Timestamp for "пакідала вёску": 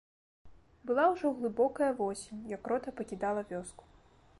3.01-3.83